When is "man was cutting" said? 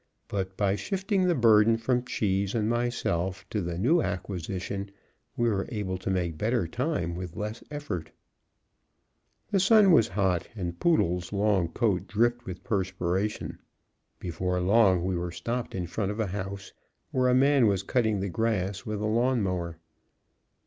17.35-18.21